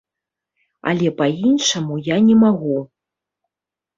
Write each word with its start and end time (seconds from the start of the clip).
Але 0.91 1.07
па-іншаму 1.19 1.99
я 2.07 2.17
не 2.29 2.35
магу. 2.47 2.77